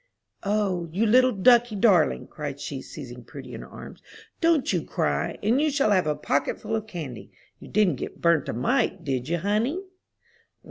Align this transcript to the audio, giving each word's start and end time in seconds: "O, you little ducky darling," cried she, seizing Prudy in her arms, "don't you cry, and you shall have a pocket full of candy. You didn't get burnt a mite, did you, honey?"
"O, 0.41 0.87
you 0.91 1.05
little 1.05 1.31
ducky 1.31 1.75
darling," 1.75 2.25
cried 2.25 2.59
she, 2.59 2.81
seizing 2.81 3.23
Prudy 3.23 3.53
in 3.53 3.61
her 3.61 3.67
arms, 3.69 4.01
"don't 4.39 4.73
you 4.73 4.81
cry, 4.83 5.37
and 5.43 5.61
you 5.61 5.69
shall 5.69 5.91
have 5.91 6.07
a 6.07 6.15
pocket 6.15 6.59
full 6.59 6.75
of 6.75 6.87
candy. 6.87 7.31
You 7.59 7.67
didn't 7.67 7.97
get 7.97 8.19
burnt 8.19 8.49
a 8.49 8.53
mite, 8.53 9.03
did 9.03 9.29
you, 9.29 9.37
honey?" 9.37 9.79